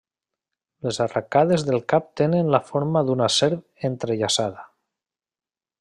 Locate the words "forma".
2.71-3.05